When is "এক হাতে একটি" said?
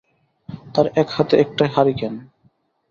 0.95-1.63